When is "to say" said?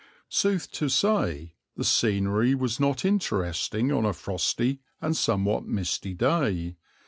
0.71-1.53